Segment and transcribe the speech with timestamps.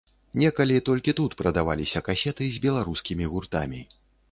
[0.43, 3.87] Некалі толькі тут прадаваліся касеты з беларускімі гуртамі.